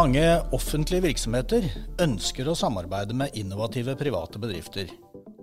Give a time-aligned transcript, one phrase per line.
[0.00, 0.22] Mange
[0.56, 1.66] offentlige virksomheter
[2.00, 4.88] ønsker å samarbeide med innovative private bedrifter.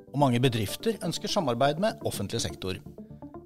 [0.09, 2.79] Og mange bedrifter ønsker samarbeid med offentlig sektor.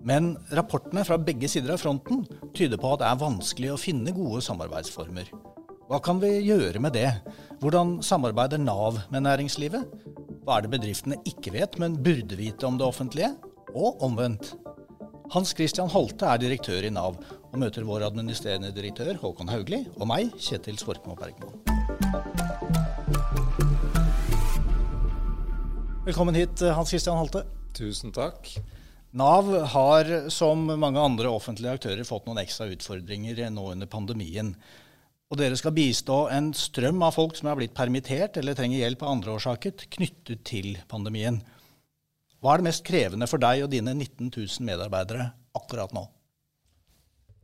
[0.07, 2.23] Men rapportene fra begge sider av fronten
[2.55, 5.27] tyder på at det er vanskelig å finne gode samarbeidsformer.
[5.89, 7.09] Hva kan vi gjøre med det?
[7.59, 9.83] Hvordan samarbeider Nav med næringslivet?
[10.45, 13.33] Hva er det bedriftene ikke vet, men burde vite om det offentlige?
[13.75, 14.53] Og omvendt.
[15.31, 20.09] Hans Christian Holte er direktør i Nav, og møter vår administrerende direktør Håkon Haugli og
[20.09, 21.53] meg, Kjetil Svorkmo Bergmo.
[26.03, 27.45] Velkommen hit, Hans Christian Holte.
[27.71, 28.49] Tusen takk.
[29.15, 34.51] Nav har, som mange andre offentlige aktører, fått noen ekstra utfordringer nå under pandemien.
[35.31, 39.07] Og dere skal bistå en strøm av folk som er blitt permittert eller trenger hjelp
[39.07, 41.39] av andre årsaker, knyttet til pandemien.
[42.41, 46.07] Hva er det mest krevende for deg og dine 19 000 medarbeidere akkurat nå?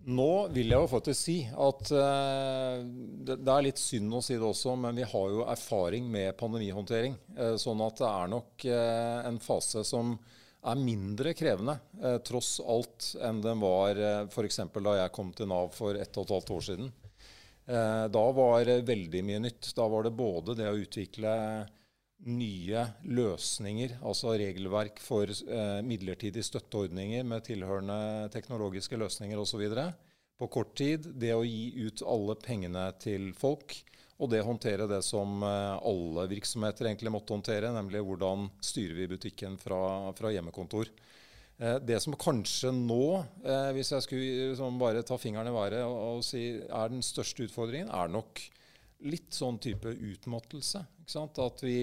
[0.08, 2.80] Nå vil jeg jo faktisk si at uh,
[3.28, 7.18] det, er litt synd å si det også, men vi har jo erfaring med pandemihåndtering.
[7.36, 10.16] Uh, sånn at det er nok uh, en fase som
[10.68, 11.78] er mindre krevende,
[12.28, 14.58] tross alt, enn den var f.eks.
[14.74, 16.90] da jeg kom til Nav for ett og et halvt år siden.
[18.12, 19.70] da var det veldig mye nytt.
[19.78, 21.36] Da var det både det å utvikle
[22.26, 29.68] nye løsninger, altså regelverk for eh, midlertidige støtteordninger med tilhørende teknologiske løsninger osv.
[30.38, 31.06] På kort tid.
[31.18, 33.78] Det å gi ut alle pengene til folk.
[34.18, 39.12] Og det håndtere det som eh, alle virksomheter egentlig måtte håndtere, nemlig hvordan styrer vi
[39.14, 39.80] butikken fra,
[40.18, 40.90] fra hjemmekontor.
[41.58, 45.86] Eh, det som kanskje nå, eh, hvis jeg skulle liksom bare ta fingeren i været
[45.86, 48.42] og si er den største utfordringen, er nok
[49.06, 50.84] litt sånn type utmattelse.
[51.18, 51.80] At vi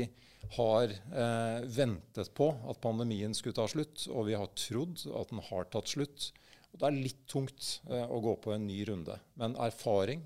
[0.57, 5.43] har eh, ventet på at pandemien skulle ta slutt, og vi har trodd at den
[5.49, 6.31] har tatt slutt.
[6.73, 9.17] Og Det er litt tungt eh, å gå på en ny runde.
[9.41, 10.25] Men erfaring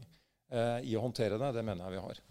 [0.50, 2.22] eh, i å håndtere det, det mener jeg vi har.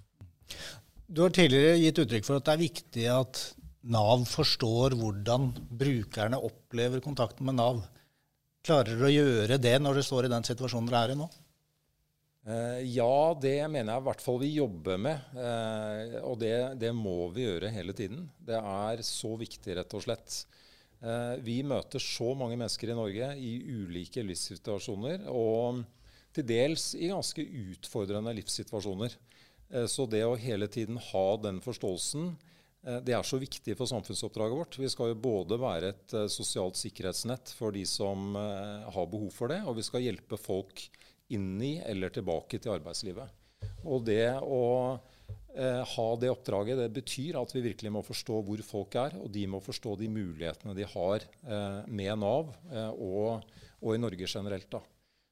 [1.07, 3.43] Du har tidligere gitt uttrykk for at det er viktig at
[3.87, 7.85] Nav forstår hvordan brukerne opplever kontakten med Nav.
[8.67, 11.29] Klarer dere å gjøre det når dere står i den situasjonen dere er i nå?
[12.47, 15.33] Eh, ja, det mener jeg i hvert fall vi jobber med.
[15.35, 18.23] Eh, og det, det, må vi gjøre hele tiden.
[18.39, 20.37] Det er så viktig, rett og slett.
[21.03, 25.83] Eh, vi møter så mange mennesker i Norge i ulike livssituasjoner, og
[26.35, 29.17] til dels i ganske utfordrende livssituasjoner.
[29.91, 32.29] Så det å hele tiden ha den forståelsen,
[33.03, 34.77] det er så viktig for samfunnsoppdraget vårt.
[34.79, 39.59] Vi skal jo både være et sosialt sikkerhetsnett for de som har behov for det,
[39.67, 40.85] og vi skal hjelpe folk
[41.35, 43.31] inn i eller tilbake til arbeidslivet.
[43.88, 44.63] Og det å
[45.55, 49.31] eh, ha det oppdraget, det betyr at vi virkelig må forstå hvor folk er, og
[49.33, 53.49] de må forstå de mulighetene de har eh, med Nav eh, og,
[53.79, 54.69] og, i Norge generelt.
[54.71, 54.83] da.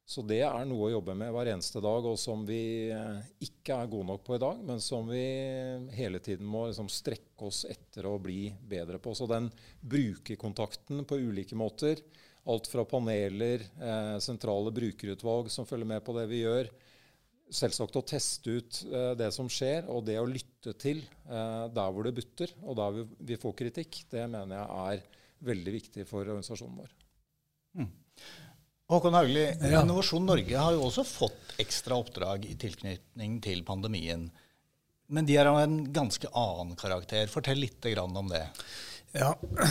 [0.05, 3.79] Så det er noe å jobbe med hver eneste dag, og som vi eh, ikke
[3.79, 5.23] er gode nok på i dag, men som vi
[5.97, 9.15] hele tiden må liksom strekke oss etter å bli bedre på.
[9.17, 9.49] Så den
[9.81, 12.03] brukerkontakten på ulike måter,
[12.45, 16.69] Alt fra paneler, eh, sentrale brukerutvalg som følger med på det vi gjør.
[17.49, 21.93] Selvsagt å teste ut eh, det som skjer, og det å lytte til eh, der
[21.93, 26.07] hvor det butter, og der vi, vi, får kritikk, det mener jeg er veldig viktig
[26.09, 26.95] for organisasjonen vår.
[27.81, 27.91] Mm.
[28.93, 29.81] Håkon Haugli, ja.
[29.81, 34.27] Innovasjon Norge har jo også fått ekstra oppdrag i tilknytning til pandemien.
[35.09, 37.29] Men de er av en ganske annen karakter.
[37.29, 38.45] Fortell litt om det.
[39.15, 39.29] Ja,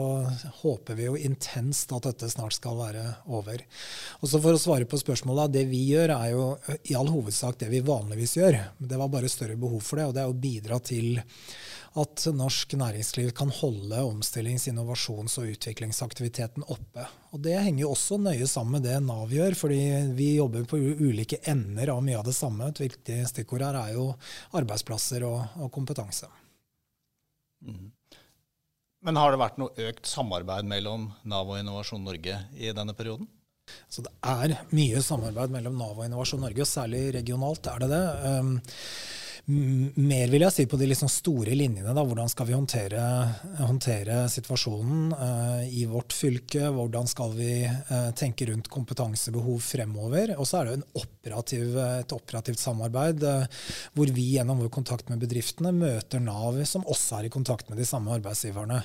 [0.60, 3.64] håper vi jo intenst at dette snart skal være over.
[4.20, 6.44] Og så For å svare på spørsmålet, det vi gjør er jo
[6.84, 8.60] i all hovedsak det vi vanligvis gjør.
[8.76, 11.16] Det var bare større behov for det, og det er å bidra til
[11.96, 17.06] at norsk næringsliv kan holde omstillings-, innovasjons- og utviklingsaktiviteten oppe.
[17.32, 19.80] Og Det henger jo også nøye sammen med det Nav gjør, fordi
[20.16, 22.68] vi jobber på ulike ender av mye av det samme.
[22.68, 24.10] Et viktig stikkord her er jo
[24.56, 26.28] arbeidsplasser og, og kompetanse.
[27.64, 27.92] Mm.
[29.06, 33.28] Men har det vært noe økt samarbeid mellom Nav og Innovasjon Norge i denne perioden?
[33.90, 37.88] Så det er mye samarbeid mellom Nav og Innovasjon Norge, og særlig regionalt er det
[37.92, 38.02] det.
[38.26, 38.58] Um,
[39.46, 41.92] mer vil jeg si på de liksom store linjene.
[41.94, 42.02] Da.
[42.02, 43.02] Hvordan skal vi håndtere,
[43.60, 46.64] håndtere situasjonen uh, i vårt fylke?
[46.74, 50.34] Hvordan skal vi uh, tenke rundt kompetansebehov fremover?
[50.34, 53.46] Og så er det operativ, et operativt samarbeid uh,
[53.94, 57.78] hvor vi gjennom vår kontakt med bedriftene møter Nav, som også er i kontakt med
[57.78, 58.82] de samme arbeidsgiverne.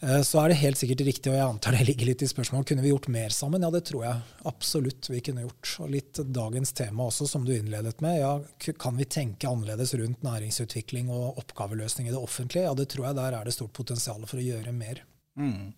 [0.00, 2.68] Eh, så er det helt sikkert riktig, og jeg antar det ligger litt i spørsmålet,
[2.70, 3.64] kunne vi gjort mer sammen?
[3.66, 5.72] Ja, det tror jeg absolutt vi kunne gjort.
[5.82, 8.20] Og litt dagens tema også, som du innledet med.
[8.20, 8.36] Ja,
[8.78, 12.68] kan vi tenke annerledes rundt næringsutvikling og oppgaveløsning i det offentlige?
[12.68, 15.02] Ja, det tror jeg der er det stort potensial for å gjøre mer.
[15.38, 15.74] Mm.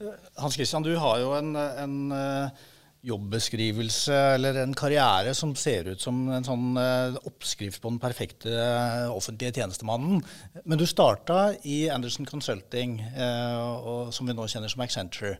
[0.00, 2.64] Eh, Hans Christian, du har jo en, en eh,
[3.04, 8.52] jobbeskrivelse eller en karriere som ser ut som en sånn uh, oppskrift på den perfekte
[8.52, 10.22] uh, offentlige tjenestemannen.
[10.64, 15.36] Men du starta i Anderson Consulting, uh, som vi nå kjenner som Accenture.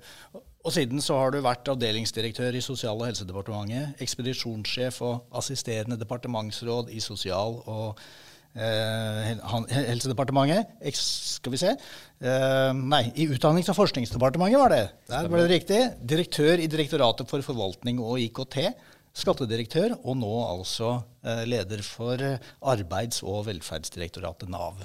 [0.65, 6.93] Og siden så har du vært avdelingsdirektør i Sosial- og helsedepartementet, ekspedisjonssjef og assisterende departementsråd
[6.93, 10.71] i Sosial- og Eh, Helsedepartementet.
[10.95, 11.73] Skal vi se.
[11.75, 14.85] Eh, nei, i Utdannings- og forskningsdepartementet var det.
[15.11, 15.81] Der ble det riktig.
[16.15, 18.71] Direktør i Direktoratet for forvaltning og IKT.
[19.15, 24.83] Skattedirektør, og nå altså eh, leder for Arbeids- og velferdsdirektoratet, Nav.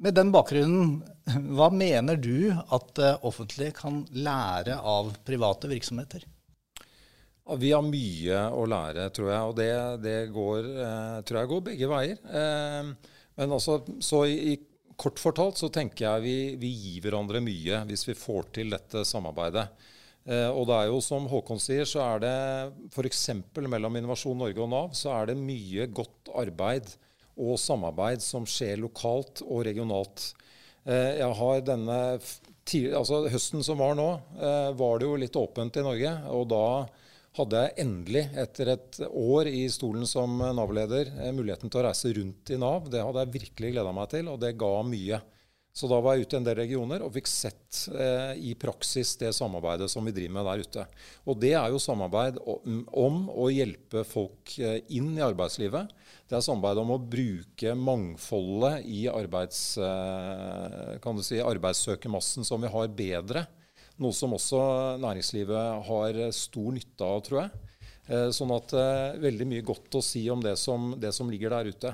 [0.00, 1.00] Med den bakgrunnen,
[1.56, 6.24] hva mener du at det offentlige kan lære av private virksomheter?
[7.58, 9.50] Vi har mye å lære, tror jeg.
[9.50, 9.70] Og det,
[10.04, 12.18] det går, eh, tror jeg går begge veier.
[12.40, 12.90] Eh,
[13.40, 14.56] men altså, så i,
[15.00, 19.04] kort fortalt så tenker jeg vi, vi, gir hverandre mye hvis vi får til dette
[19.08, 19.66] samarbeidet.
[20.28, 22.34] Eh, og det er jo som Håkon sier, så er det
[22.92, 23.24] f.eks.
[23.64, 26.92] mellom Innovasjon Norge og Nav så er det mye godt arbeid
[27.40, 30.34] og samarbeid som skjer lokalt og regionalt.
[30.84, 31.96] Jeg har denne
[32.98, 34.08] altså Høsten som var nå,
[34.76, 36.12] var det jo litt åpent i Norge.
[36.32, 36.64] og da
[37.38, 42.14] hadde jeg endelig, etter et år i stolen som Nav-leder, eh, muligheten til å reise
[42.16, 42.88] rundt i Nav.
[42.90, 45.20] Det hadde jeg virkelig gleda meg til, og det ga mye.
[45.70, 49.12] Så da var jeg ute i en del regioner og fikk sett eh, i praksis
[49.20, 50.86] det samarbeidet som vi driver med der ute.
[51.30, 55.94] Og det er jo samarbeid om, å hjelpe folk eh, inn i arbeidslivet.
[56.26, 62.90] Det er samarbeid om å bruke mangfoldet i arbeids, eh, si, arbeidssøkermassen som vi har,
[62.90, 63.46] bedre.
[64.00, 64.60] Noe som også
[65.02, 67.66] næringslivet har stor nytte av, tror jeg.
[68.10, 71.54] Eh, sånn at eh, veldig mye godt å si om det som, det som ligger
[71.54, 71.92] der ute.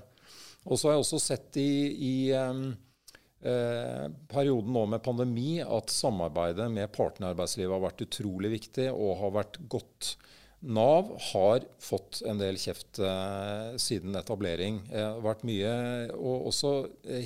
[0.67, 6.71] Og så har jeg også sett i, i eh, perioden nå med pandemi at samarbeidet
[6.73, 10.17] med partene i arbeidslivet har vært utrolig viktig og har vært godt.
[10.67, 14.81] Nav har fått en del kjeft eh, siden etablering.
[14.89, 15.77] Det har vært mye,
[16.17, 16.73] og også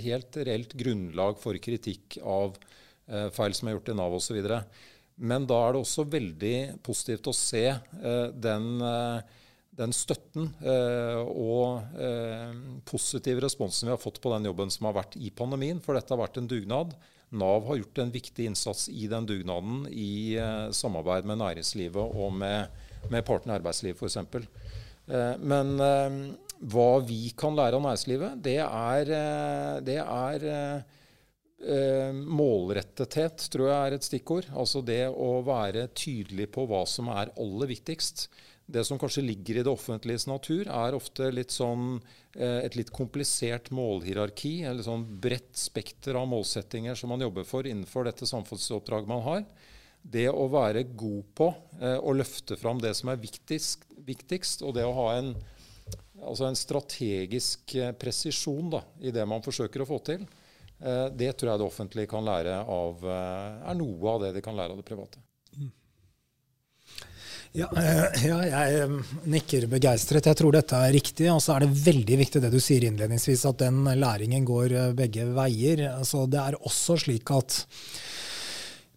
[0.03, 2.59] helt reelt grunnlag for kritikk av
[3.35, 4.39] feil som er gjort i Nav osv.
[5.21, 9.21] Men da er det også veldig positivt å se eh, den, eh,
[9.77, 11.95] den støtten og
[12.89, 15.81] positive responsen vi har fått på den jobben som har vært i pandemien.
[15.81, 16.93] For dette har vært en dugnad.
[17.31, 20.37] Nav har gjort en viktig innsats i den dugnaden i
[20.77, 22.69] samarbeid med næringslivet og med,
[23.09, 24.19] med partene i arbeidslivet f.eks.
[25.41, 25.73] Men
[26.61, 29.15] hva vi kan lære av næringslivet, det er,
[29.87, 30.49] det er
[31.61, 32.09] Eh,
[32.71, 34.47] målrettethet tror jeg er et stikkord.
[34.55, 38.29] Altså det å være tydelig på hva som er aller viktigst.
[38.71, 42.01] Det som kanskje ligger i det offentliges natur, er ofte litt sånn,
[42.37, 47.67] eh, et litt komplisert målhierarki, eller sånn bredt spekter av målsettinger som man jobber for
[47.67, 49.45] innenfor dette samfunnsoppdraget man har.
[50.03, 51.51] Det å være god på
[51.81, 55.35] eh, å løfte fram det som er viktigst, viktigst og det å ha en,
[56.23, 60.29] altså en strategisk eh, presisjon da, i det man forsøker å få til,
[60.81, 64.57] det tror jeg det offentlige kan lære av, eh, er noe av det de kan
[64.57, 65.21] lære av det private.
[67.53, 68.89] Ja, eh, ja, jeg
[69.27, 70.29] nikker begeistret.
[70.31, 71.27] Jeg tror dette er riktig.
[71.33, 75.27] Og så er det veldig viktig det du sier innledningsvis, at den læringen går begge
[75.35, 75.83] veier.
[76.07, 77.65] Så det er også slik at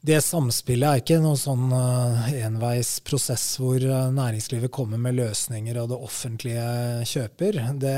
[0.04, 5.94] det samspillet er ikke noen sånn uh, enveisprosess hvor uh, næringslivet kommer med løsninger og
[5.94, 6.66] det offentlige
[7.08, 7.60] kjøper.
[7.80, 7.96] Det,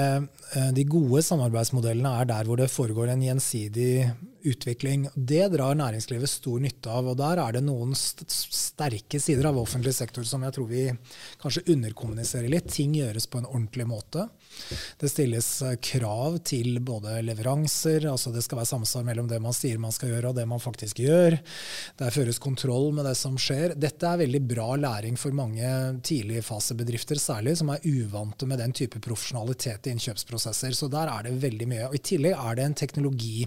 [0.53, 4.11] uh, de gode samarbeidsmodellene er der hvor det foregår en gjensidig
[4.45, 5.07] utvikling.
[5.15, 7.09] Det drar næringslivet stor nytte av.
[7.09, 10.85] og Der er det noen st sterke sider av offentlig sektor som jeg tror vi
[11.41, 12.69] kanskje underkommuniserer litt.
[12.69, 14.27] Ting gjøres på en ordentlig måte.
[15.01, 19.55] Det stilles eh, krav til både leveranser, altså det skal være samsvar mellom det man
[19.55, 21.37] sier man skal gjøre og det man faktisk gjør.
[21.99, 23.75] Der føres kontroll med det som skjer.
[23.79, 25.69] Dette er veldig bra læring for mange
[26.05, 30.75] tidligfasebedrifter særlig, som er uvante med den type profesjonalitet i innkjøpsprosesser.
[30.77, 31.89] Så der er det veldig mye.
[31.89, 33.45] Og I tillegg er det en teknologi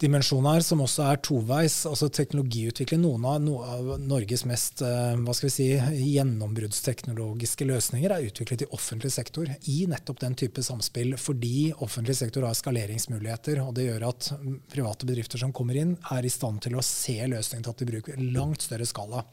[0.00, 1.82] dimensjon her, som også er toveis.
[1.88, 3.02] altså Teknologiutvikling.
[3.02, 5.66] Noen av, noe av Norges mest eh, hva skal vi si,
[6.14, 12.46] gjennombruddsteknologiske løsninger er utviklet i offentlig sektor i nettopp den type samspill, fordi offentlig sektor
[12.48, 13.60] har skaleringsmuligheter.
[13.64, 14.30] og Det gjør at
[14.72, 18.08] private bedrifter som kommer inn, er i stand til å se løsningen tatt i bruk
[18.14, 19.24] i langt større skala.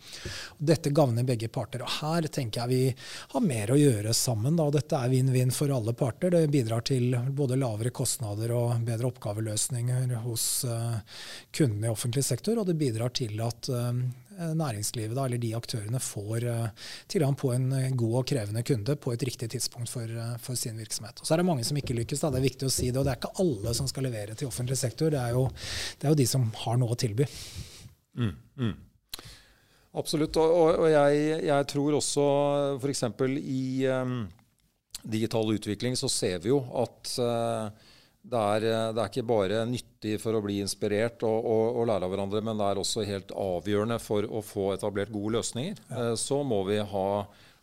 [0.58, 1.86] Dette gagner begge parter.
[1.86, 4.60] og Her tenker jeg vi har mer å gjøre sammen.
[4.60, 4.68] Da.
[4.74, 6.34] Dette er vinn-vinn for alle parter.
[6.36, 10.98] Det bidrar til både lavere kostnader og bedre oppgaveløsninger hos uh,
[11.56, 13.92] kundene i offentlig sektor, og det bidrar til at uh,
[14.38, 19.14] næringslivet, da, eller de aktørene, får uh, tilgang på en god og krevende kunde på
[19.14, 21.22] et riktig tidspunkt for, for, sin virksomhet.
[21.22, 22.34] Og så er det mange som ikke lykkes, da.
[22.34, 22.98] det er viktig å si det.
[22.98, 25.48] Og det er ikke alle som skal levere til offentlig sektor, det er jo,
[26.00, 27.30] det er jo de som har noe å tilby.
[28.18, 28.76] Mm, mm.
[29.98, 30.38] Absolutt.
[30.38, 32.26] Og, og jeg, jeg, tror også
[32.78, 33.04] f.eks.
[33.42, 34.20] i um,
[35.08, 37.70] digital utvikling så ser vi jo at uh,
[38.28, 41.84] det er, eh, det er, ikke bare nyttig for å bli inspirert og, og, og,
[41.90, 45.84] lære av hverandre, men det er også helt avgjørende for å få etablert gode løsninger.
[45.88, 46.10] Ja.
[46.10, 47.10] Eh, så må vi ha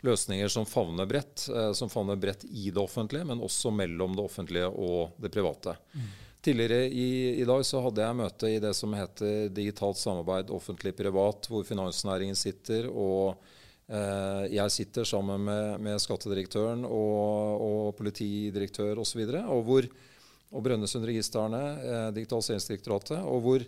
[0.05, 4.25] løsninger som favner bredt, eh, som favner bredt i det offentlige, men også mellom det
[4.25, 5.77] offentlige og det private.
[5.93, 6.07] Mm.
[6.45, 11.49] Tidligere i, i, dag så hadde jeg møte i det som heter digitalt samarbeid offentlig-privat,
[11.49, 12.89] hvor finansnæringen sitter.
[12.93, 13.53] og
[13.85, 19.21] jeg sitter sammen med, med skattedirektøren og, og politidirektør osv.
[19.21, 19.89] Og, så og hvor
[20.55, 23.67] og Brønnøysundregistrene, eh, Digitaliseringsdirektoratet, og hvor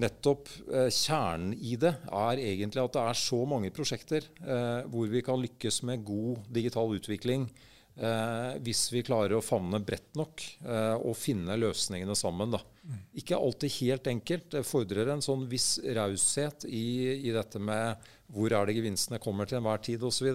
[0.00, 5.10] nettopp eh, kjernen i det er egentlig at det er så mange prosjekter eh, hvor
[5.10, 7.46] vi kan lykkes med god digital utvikling
[7.94, 12.56] eh, hvis vi klarer å favne bredt nok eh, og finne løsningene sammen.
[12.56, 12.62] Da.
[12.82, 13.00] Mm.
[13.22, 14.50] Ikke alltid helt enkelt.
[14.56, 16.86] Det fordrer en sånn viss raushet i,
[17.20, 20.32] i, dette med hvor er det gevinstene kommer til enhver tid osv.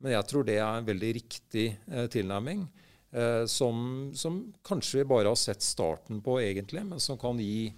[0.00, 2.66] Men jeg tror det er en veldig riktig eh, tilnærming
[3.12, 7.72] eh, som, som, kanskje vi bare har sett starten på, egentlig, men som kan gi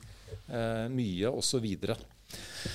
[0.49, 1.67] eh, mye osv.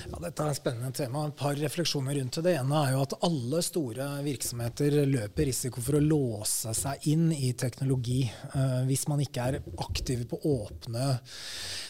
[0.07, 1.25] Ja, dette er et spennende tema.
[1.27, 2.43] Et par refleksjoner rundt det.
[2.47, 7.29] Det ene er jo at alle store virksomheter løper risiko for å låse seg inn
[7.35, 8.21] i teknologi
[8.55, 11.09] uh, hvis man ikke er aktiv på åpne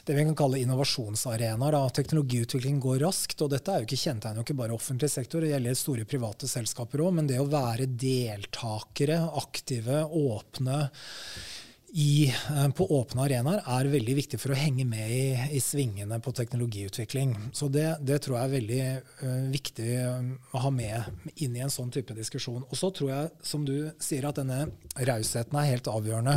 [0.08, 1.78] det vi kan kalle innovasjonsarenaer.
[1.98, 5.78] Teknologiutvikling går raskt, og dette er jo ikke kjennetegn ikke bare offentlig sektor, det gjelder
[5.78, 10.86] store private selskaper òg, men det å være deltakere, aktive, åpne
[11.90, 15.22] i, eh, på åpne arenaer er veldig viktig for å henge med i,
[15.56, 17.32] i svingene på teknologiutvikling.
[17.56, 18.80] Så det, det tror jeg er veldig
[19.24, 22.66] uh, viktig eh, å ha med inn i en sånn type diskusjon.
[22.68, 24.68] Og så tror jeg, som du sier, at denne
[25.08, 26.36] rausheten er helt avgjørende.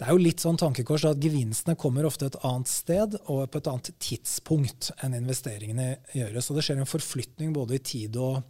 [0.00, 3.60] Det er jo litt sånn tankekors at gevinstene kommer ofte et annet sted og på
[3.60, 6.48] et annet tidspunkt enn investeringene gjøres.
[6.48, 8.40] Så det skjer en forflytning både i tid og,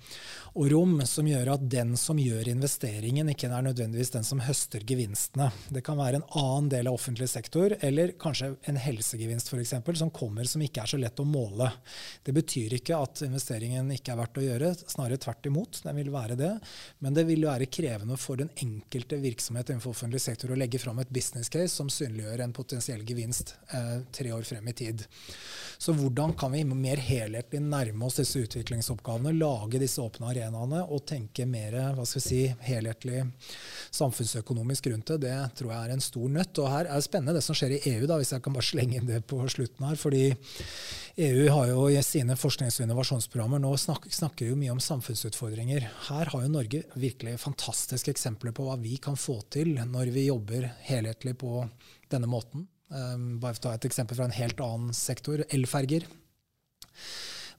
[0.55, 4.87] og rom som gjør at den som gjør investeringen, ikke er nødvendigvis den som høster
[4.87, 5.51] gevinstene.
[5.73, 10.11] Det kan være en annen del av offentlig sektor, eller kanskje en helsegevinst f.eks., som
[10.15, 11.69] kommer som ikke er så lett å måle.
[12.23, 15.81] Det betyr ikke at investeringen ikke er verdt å gjøre, snarere tvert imot.
[15.87, 16.53] Den vil være det.
[17.05, 21.01] Men det vil være krevende for den enkelte virksomhet innenfor offentlig sektor å legge fram
[21.03, 25.07] et business case som synliggjør en potensiell gevinst eh, tre år frem i tid.
[25.83, 31.05] Så hvordan kan vi mer helhetlig nærme oss disse utviklingsoppgavene, lage disse åpne arenaene og
[31.09, 33.25] tenke mer hva skal vi si, helhetlig
[33.91, 36.59] samfunnsøkonomisk rundt det, det tror jeg er en stor nøtt.
[36.63, 38.67] Og her er det spennende det som skjer i EU, da, hvis jeg kan bare
[38.67, 39.99] slenge inn det på slutten her.
[40.01, 40.25] fordi
[41.23, 45.89] EU har jo i sine forsknings- og innovasjonsprogrammer nå snakker, snakker jo mye om samfunnsutfordringer.
[46.09, 50.29] Her har jo Norge virkelig fantastiske eksempler på hva vi kan få til når vi
[50.31, 51.67] jobber helhetlig på
[52.13, 52.67] denne måten.
[52.93, 55.45] Um, bare for å ta et eksempel fra en helt annen sektor.
[55.53, 56.09] Elferger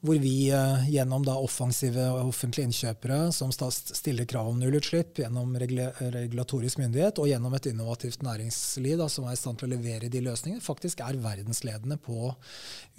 [0.04, 7.22] hvor vi eh, gjennom offensive offentlige innkjøpere som stiller krav om nullutslipp, gjennom regulatorisk myndighet
[7.24, 10.64] og gjennom et innovativt næringsliv da, som er i stand til å levere de løsningene,
[10.64, 12.34] faktisk er verdensledende på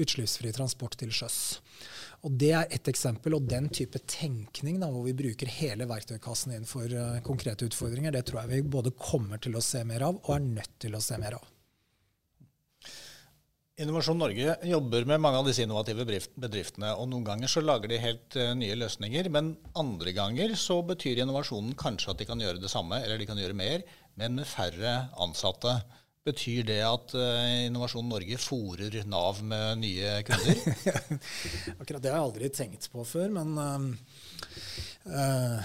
[0.01, 1.39] utslippsfri transport til sjøs.
[2.25, 3.37] Og Det er ett eksempel.
[3.37, 8.15] Og den type tenkning da, hvor vi bruker hele verktøykassen inn for uh, konkrete utfordringer,
[8.17, 10.97] det tror jeg vi både kommer til å se mer av og er nødt til
[10.97, 11.54] å se mer av.
[13.75, 16.93] Innovasjon Norge jobber med mange av disse innovative bedriftene.
[16.95, 21.25] og Noen ganger så lager de helt uh, nye løsninger, men andre ganger så betyr
[21.25, 23.83] innovasjonen kanskje at de kan gjøre det samme, eller de kan gjøre mer,
[24.21, 25.75] men med færre ansatte.
[26.25, 30.63] Betyr det at uh, Innovasjon Norge fòrer Nav med nye kunder?
[31.81, 33.59] Akkurat det har jeg aldri tenkt på før, men
[35.05, 35.61] Uh,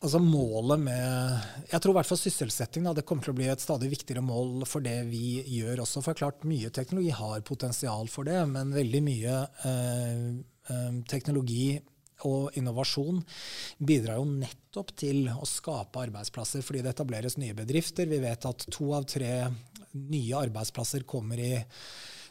[0.00, 3.50] altså målet med Jeg tror i hvert fall sysselsetting da, det kommer til å bli
[3.52, 6.00] et stadig viktigere mål for det vi gjør også.
[6.06, 10.28] For klart mye teknologi har potensial for det, men veldig mye uh,
[10.72, 11.74] uh, teknologi
[12.28, 13.20] og innovasjon
[13.84, 18.08] bidrar jo nettopp til å skape arbeidsplasser fordi det etableres nye bedrifter.
[18.08, 19.34] Vi vet at to av tre
[19.92, 21.54] nye arbeidsplasser kommer i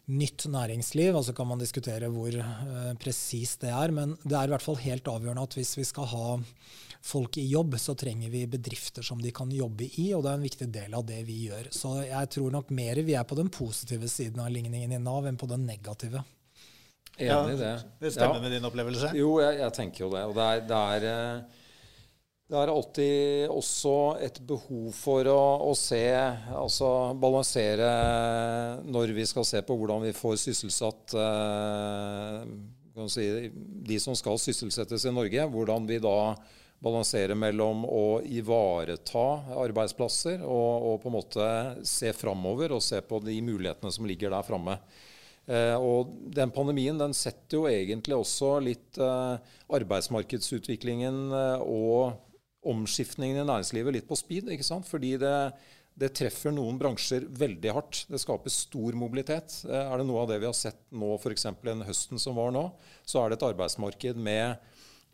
[0.10, 1.16] nytt næringsliv.
[1.16, 3.94] Og så kan man diskutere hvor uh, presist det er.
[3.96, 6.40] Men det er i hvert fall helt avgjørende at hvis vi skal ha
[7.02, 10.40] folk i jobb, så trenger vi bedrifter som de kan jobbe i, og det er
[10.40, 11.70] en viktig del av det vi gjør.
[11.76, 15.30] Så jeg tror nok mer vi er på den positive siden av ligningen i Nav
[15.30, 16.26] enn på den negative.
[17.20, 17.74] Enig i det.
[18.00, 18.44] Det stemmer ja.
[18.44, 19.12] med din opplevelse?
[19.18, 20.24] Jo, jeg, jeg, tenker jo det.
[20.30, 21.59] Og det er, det er eh,
[22.50, 26.02] det er alltid også et behov for å, å, se,
[26.50, 26.88] altså
[27.22, 27.90] balansere
[28.90, 32.48] når vi skal se på hvordan vi får sysselsatt eh,
[33.14, 33.28] si,
[33.86, 35.46] de som skal sysselsettes i Norge.
[35.54, 36.34] Hvordan vi da
[36.82, 39.26] balanserer mellom å ivareta
[39.68, 41.50] arbeidsplasser og, og på en måte
[41.86, 44.80] se framover og se på de mulighetene som ligger der framme.
[45.46, 52.26] Eh, og den pandemien den setter jo egentlig også litt eh, arbeidsmarkedsutviklingen eh, og
[52.70, 54.52] omskiftningen i næringslivet litt på speed.
[54.54, 54.88] ikke sant?
[54.90, 55.34] Fordi det,
[56.00, 58.04] det, treffer noen bransjer veldig hardt.
[58.10, 59.62] Det skaper stor mobilitet.
[59.68, 61.50] Eh, er det noe av det vi har sett nå, f.eks.
[61.66, 62.70] den høsten som var nå,
[63.04, 64.58] så er det et arbeidsmarked med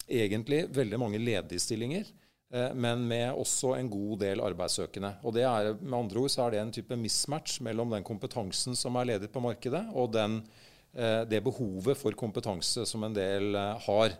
[0.05, 2.11] egentlig veldig mange ledige stillinger.
[2.53, 5.15] Eh, men med også en god del arbeidssøkende.
[5.25, 8.77] Og det er, med andre ord så er det en type mismatch mellom den kompetansen
[8.77, 10.43] som er ledig på markedet, og den,
[10.93, 13.57] eh, det behovet for kompetanse som en del
[13.87, 14.15] har.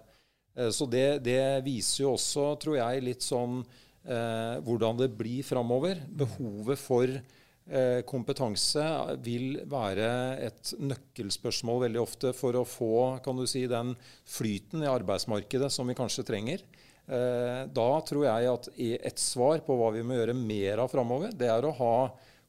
[0.55, 5.45] Eh, så det, det, viser jo også, tror jeg, litt sånn eh, hvordan det blir
[5.45, 6.01] framover.
[6.07, 8.85] Behovet for eh, kompetanse
[9.25, 10.09] vil være
[10.47, 12.95] et nøkkelspørsmål veldig ofte for å få
[13.25, 13.95] kan du si, den
[14.29, 16.63] flyten i arbeidsmarkedet som vi kanskje trenger.
[17.05, 21.35] Eh, da tror jeg at et svar på hva vi må gjøre mer av framover,
[21.37, 21.97] det er å ha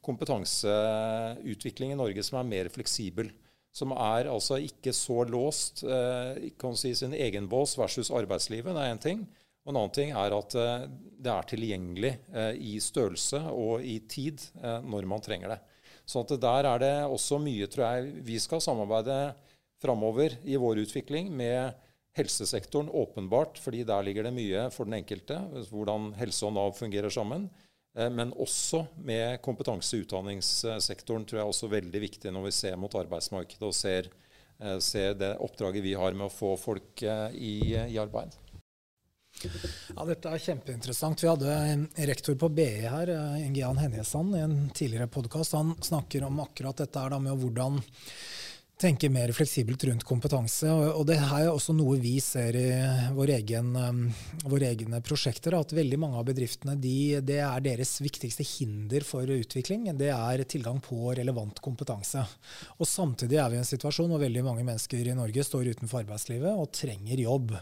[0.07, 3.29] kompetanseutvikling i Norge som er mer fleksibel
[3.77, 8.73] som er altså ikke så låst eh, kan si sin egen bås versus arbeidslivet.
[8.73, 9.27] Det er én ting.
[9.67, 10.85] Og en annen ting er at eh,
[11.19, 15.59] det er tilgjengelig eh, i størrelse og i tid eh, når man trenger det.
[16.07, 19.35] Så der er det også mye, tror jeg, vi skal samarbeide
[19.83, 21.75] framover i vår utvikling med
[22.17, 25.35] helsesektoren, åpenbart, fordi der ligger det mye for den enkelte,
[25.69, 27.49] hvordan helse og Nav fungerer sammen.
[27.97, 32.77] Eh, men også med kompetanse- i utdanningssektoren tror jeg også veldig viktig når vi ser
[32.79, 34.11] mot arbeidsmarkedet og ser,
[34.59, 38.37] eh, ser det oppdraget vi har med å få folk eh, i, i arbeid.
[39.93, 41.21] Ja, Dette er kjempeinteressant.
[41.21, 45.53] Vi hadde en rektor på BE her, Ingian Henjesand, i en tidligere podkast.
[45.53, 47.77] Han snakker om akkurat dette her med hvordan
[48.77, 50.69] tenke mer fleksibelt rundt kompetanse.
[50.69, 52.67] Og, det er også noe vi ser i
[53.15, 54.03] våre, egen, um,
[54.45, 55.55] våre egne prosjekter.
[55.57, 59.89] At veldig mange av bedriftene de, det er deres viktigste hinder for utvikling.
[59.97, 62.21] Det er tilgang på relevant kompetanse.
[62.77, 66.03] Og samtidig er vi i en situasjon hvor veldig mange mennesker i Norge står utenfor
[66.03, 67.57] arbeidslivet og trenger jobb.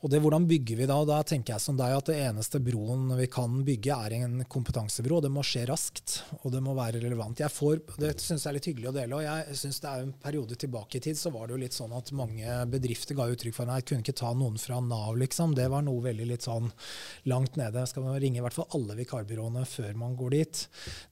[0.00, 0.96] Og det, hvordan bygger vi da?
[1.04, 5.20] Da tenker jeg som deg at det eneste broen vi kan bygge, er en kompetansebro.
[5.20, 7.42] Det må skje raskt, og det må være relevant.
[7.44, 9.18] Jeg får, det syns jeg er litt hyggelig å dele.
[9.18, 11.76] og jeg synes det er en periode tilbake i tid så var det jo litt
[11.76, 15.16] sånn at mange bedrifter ga uttrykk for at jeg kunne ikke ta noen fra Nav,
[15.20, 15.54] liksom.
[15.58, 16.70] Det var noe veldig litt sånn
[17.30, 17.84] langt nede.
[17.90, 20.62] Skal man ringe i hvert fall alle vikarbyråene før man går dit?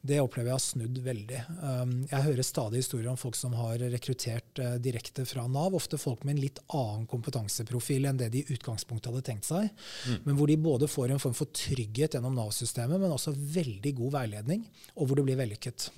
[0.01, 1.43] Det opplever jeg har snudd veldig.
[1.61, 5.77] Um, jeg hører stadig historier om folk som har rekruttert uh, direkte fra Nav.
[5.79, 9.71] Ofte folk med en litt annen kompetanseprofil enn det de i utgangspunktet hadde tenkt seg.
[10.09, 10.19] Mm.
[10.27, 14.21] Men hvor de både får en form for trygghet gjennom Nav-systemet, men også veldig god
[14.21, 15.91] veiledning, og hvor det blir vellykket.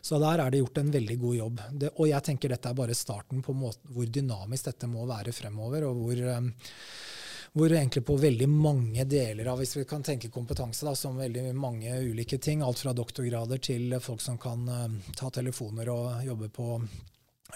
[0.00, 1.62] Så der er det gjort en veldig god jobb.
[1.82, 5.34] Det, og jeg tenker dette er bare starten på måten, hvor dynamisk dette må være
[5.36, 6.50] fremover, og hvor um,
[7.52, 11.48] hvor egentlig på veldig mange deler av hvis vi kan tenke kompetanse da, som veldig
[11.58, 16.50] mange ulike ting, alt fra doktorgrader til folk som kan uh, ta telefoner og jobbe
[16.54, 16.76] på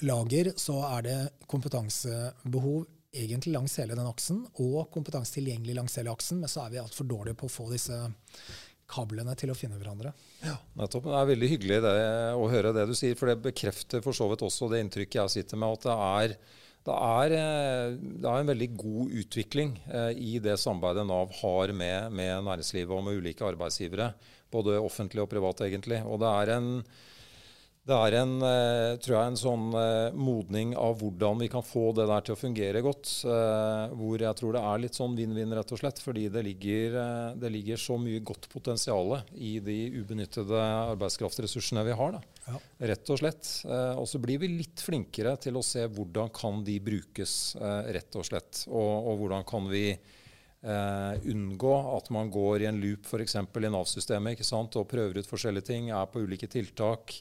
[0.02, 6.10] lager, så er det kompetansebehov egentlig langs hele den aksen, og kompetanse tilgjengelig langs hele
[6.10, 8.00] aksen, men så er vi altfor dårlige på å få disse
[8.94, 10.12] kablene til å finne hverandre.
[10.44, 11.08] Ja, nettopp.
[11.10, 11.94] Det er veldig hyggelig det,
[12.38, 15.34] å høre det du sier, for det bekrefter for så vidt også det inntrykket jeg
[15.38, 16.36] sitter med, at det er,
[16.84, 21.74] det er, eh, det er en veldig god utvikling eh, i det samarbeidet Nav har
[21.76, 24.12] med, med næringslivet og med ulike arbeidsgivere,
[24.54, 26.02] både offentlige og private egentlig.
[26.06, 26.70] Og det er en
[27.84, 31.90] det er en, eh, tror jeg, en sånn eh, modning av hvordan vi kan få
[31.92, 33.10] det der til å fungere godt.
[33.28, 36.00] Eh, hvor jeg tror det er litt sånn vinn-vinn, rett og slett.
[36.00, 36.96] Fordi det ligger,
[37.36, 40.62] det ligger, så mye godt potensial i de ubenyttede
[40.94, 42.18] arbeidskraftressursene vi har.
[42.46, 42.56] Ja.
[42.94, 43.52] Rett og slett.
[44.00, 48.24] Og så blir vi litt flinkere til å se hvordan kan de brukes, rett og
[48.30, 48.64] slett.
[48.72, 49.88] Og, og hvordan kan vi
[50.64, 53.34] Uh, unngå at man går i en loop f.eks.
[53.36, 57.18] i Nav-systemet og prøver ut forskjellige ting, er på ulike tiltak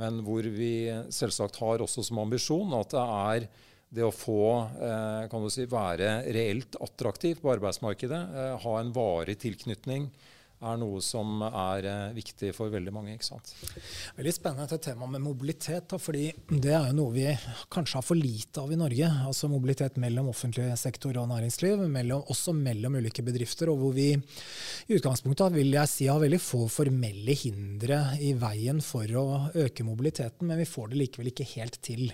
[0.00, 3.50] men hvor vi selvsagt har også som ambisjon at det er
[3.90, 4.42] det å få
[4.78, 10.06] eh, kan du si, være reelt attraktiv på arbeidsmarkedet, eh, ha en varig tilknytning,
[10.60, 13.14] er noe som er eh, viktig for veldig mange.
[13.14, 13.52] ikke sant?
[14.18, 15.86] Veldig spennende dette temaet med mobilitet.
[15.90, 17.26] Da, fordi det er jo noe vi
[17.72, 19.08] kanskje har for lite av i Norge.
[19.26, 23.72] Altså mobilitet mellom offentlig sektor og næringsliv, mellom, også mellom ulike bedrifter.
[23.72, 28.82] Og hvor vi i utgangspunktet vil jeg si har veldig få formelle hindre i veien
[28.84, 29.26] for å
[29.64, 32.10] øke mobiliteten, men vi får det likevel ikke helt til.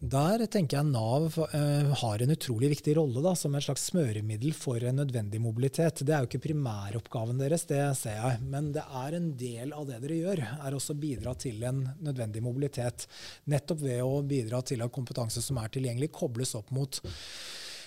[0.00, 4.52] Der tenker jeg Nav uh, har en utrolig viktig rolle da, som et slags smøremiddel
[4.56, 6.02] for en nødvendig mobilitet.
[6.02, 7.64] Det er jo ikke primæroppgaven deres.
[7.70, 8.40] det det ser jeg.
[8.48, 11.84] Men det er en del av det dere gjør, er også å bidra til en
[12.04, 13.06] nødvendig mobilitet.
[13.52, 17.00] Nettopp ved å bidra til at kompetanse som er tilgjengelig, kobles opp mot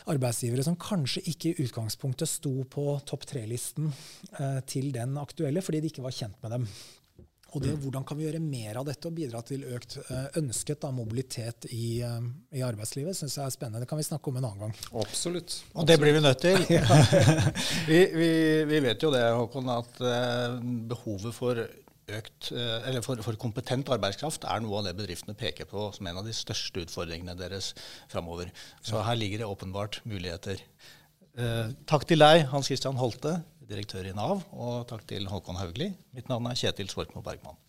[0.10, 3.92] arbeidsgivere som kanskje ikke i utgangspunktet sto på topp tre-listen
[4.40, 6.70] eh, til den aktuelle, fordi de ikke var kjent med dem.
[7.56, 10.82] Og det, Hvordan kan vi gjøre mer av dette og bidra til økt uh, ønsket
[10.84, 12.22] da, mobilitet i, uh,
[12.56, 13.84] i arbeidslivet, synes jeg er spennende.
[13.84, 14.76] Det kan vi snakke om en annen gang.
[15.02, 15.60] Absolutt.
[15.74, 16.62] Og det blir vi nødt til.
[17.90, 18.32] vi, vi,
[18.70, 20.60] vi, vet jo det, Håkon, at uh,
[20.92, 21.64] behovet for
[22.10, 26.18] økt, eller for, for, kompetent arbeidskraft er noe av det bedriftene peker på som en
[26.18, 27.76] av de største utfordringene deres
[28.10, 28.50] framover.
[28.82, 30.58] Så her ligger det åpenbart muligheter.
[31.86, 33.36] takk til deg, Hans Christian Holte
[33.70, 34.44] direktør i Nav.
[34.52, 35.92] Og takk til Håkon Haugli.
[36.18, 37.60] Mitt navn er Kjetil Svorkmo Bergman.